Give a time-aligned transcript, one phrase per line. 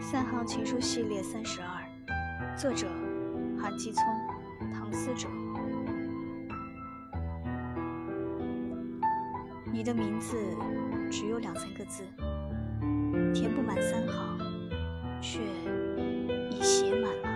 [0.00, 2.88] 三行情书系列三十二作者
[3.60, 4.02] 韩继聪
[4.72, 5.28] 唐思哲。
[9.70, 10.36] 你的名字
[11.10, 12.02] 只有两三个字
[13.34, 14.38] 填不满三行
[15.20, 15.40] 却
[16.50, 17.29] 已写满了